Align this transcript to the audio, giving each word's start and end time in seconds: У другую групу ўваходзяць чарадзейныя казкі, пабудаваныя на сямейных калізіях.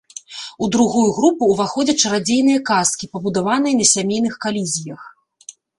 У 0.63 0.69
другую 0.75 1.03
групу 1.17 1.49
ўваходзяць 1.53 1.97
чарадзейныя 2.07 2.63
казкі, 2.73 3.05
пабудаваныя 3.13 3.79
на 3.85 3.91
сямейных 3.95 4.33
калізіях. 4.49 5.01